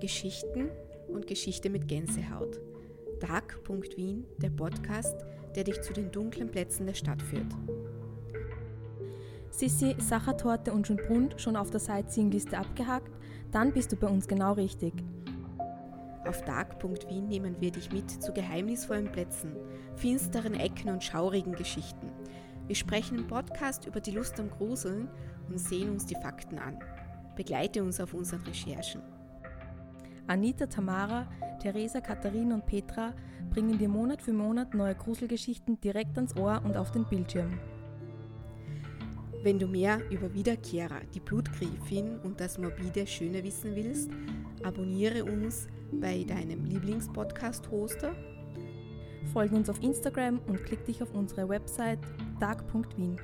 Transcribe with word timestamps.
Geschichten 0.00 0.68
und 1.08 1.26
Geschichte 1.26 1.68
mit 1.68 1.88
Gänsehaut. 1.88 2.60
Dark.wien, 3.20 4.24
der 4.38 4.50
Podcast, 4.50 5.16
der 5.56 5.64
dich 5.64 5.80
zu 5.80 5.92
den 5.92 6.12
dunklen 6.12 6.48
Plätzen 6.48 6.86
der 6.86 6.94
Stadt 6.94 7.20
führt. 7.20 7.52
Sissi, 9.50 9.96
Sachertorte 9.98 10.72
und 10.72 10.86
Schönbrunn 10.86 11.30
schon 11.38 11.56
auf 11.56 11.70
der 11.70 11.80
Sightseeing-Liste 11.80 12.58
abgehakt? 12.58 13.10
Dann 13.50 13.72
bist 13.72 13.90
du 13.90 13.96
bei 13.96 14.06
uns 14.06 14.28
genau 14.28 14.52
richtig. 14.52 14.92
Auf 16.26 16.44
Dark.wien 16.44 17.26
nehmen 17.26 17.56
wir 17.60 17.72
dich 17.72 17.90
mit 17.90 18.10
zu 18.10 18.32
geheimnisvollen 18.32 19.10
Plätzen, 19.10 19.56
finsteren 19.94 20.54
Ecken 20.54 20.90
und 20.90 21.02
schaurigen 21.02 21.54
Geschichten. 21.54 22.10
Wir 22.66 22.74
sprechen 22.74 23.18
im 23.18 23.28
Podcast 23.28 23.86
über 23.86 24.00
die 24.00 24.10
Lust 24.10 24.40
am 24.40 24.50
Gruseln 24.50 25.08
und 25.48 25.58
sehen 25.58 25.90
uns 25.90 26.04
die 26.04 26.16
Fakten 26.16 26.58
an. 26.58 26.76
Begleite 27.36 27.80
uns 27.82 28.00
auf 28.00 28.12
unseren 28.12 28.42
Recherchen. 28.42 29.02
Anita, 30.26 30.66
Tamara, 30.66 31.28
Theresa, 31.62 32.00
Katharina 32.00 32.56
und 32.56 32.66
Petra 32.66 33.14
bringen 33.50 33.78
dir 33.78 33.88
Monat 33.88 34.20
für 34.20 34.32
Monat 34.32 34.74
neue 34.74 34.96
Gruselgeschichten 34.96 35.80
direkt 35.80 36.16
ans 36.16 36.36
Ohr 36.36 36.60
und 36.64 36.76
auf 36.76 36.90
den 36.90 37.04
Bildschirm. 37.04 37.56
Wenn 39.44 39.60
du 39.60 39.68
mehr 39.68 40.00
über 40.10 40.34
Wiederkehrer, 40.34 41.02
die 41.14 41.20
Blutgriffin 41.20 42.18
und 42.24 42.40
das 42.40 42.58
morbide 42.58 43.06
Schöne 43.06 43.44
wissen 43.44 43.76
willst, 43.76 44.10
abonniere 44.64 45.24
uns 45.24 45.68
bei 45.92 46.24
deinem 46.24 46.64
Lieblingspodcast-Hoster. 46.64 48.12
Folge 49.32 49.54
uns 49.54 49.70
auf 49.70 49.80
Instagram 49.80 50.40
und 50.48 50.64
klick 50.64 50.84
dich 50.84 51.00
auf 51.00 51.14
unsere 51.14 51.48
Website 51.48 52.00
dark.wien. 52.38 53.18